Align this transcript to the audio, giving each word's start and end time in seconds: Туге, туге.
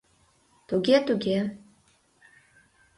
Туге, 0.67 0.97
туге. 1.07 1.39